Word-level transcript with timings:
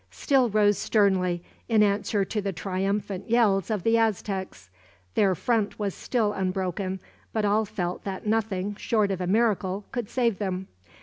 still 0.09 0.49
rose 0.49 0.79
sternly, 0.79 1.43
in 1.69 1.83
answer 1.83 2.25
to 2.25 2.41
the 2.41 2.51
triumphant 2.51 3.29
yells 3.29 3.69
of 3.69 3.83
the 3.83 3.99
Aztecs. 3.99 4.71
Their 5.13 5.35
front 5.35 5.77
was 5.77 5.93
still 5.93 6.33
unbroken, 6.33 6.99
but 7.33 7.45
all 7.45 7.65
felt 7.65 8.03
that 8.03 8.25
nothing, 8.25 8.73
short 8.77 9.11
of 9.11 9.21
a 9.21 9.27
miracle, 9.27 9.85
could 9.91 10.09
save 10.09 10.39
them. 10.39 10.67